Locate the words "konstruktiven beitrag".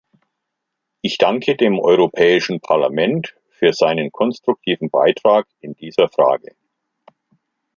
4.11-5.45